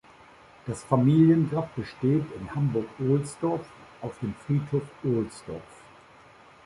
Das 0.65 0.83
Familiengrab 0.83 1.75
besteht 1.75 2.25
in 2.35 2.55
Hamburg-Ohlsdorf 2.55 3.67
auf 4.01 4.17
dem 4.17 4.33
Friedhof 4.33 4.81
Ohlsdorf. 5.03 5.61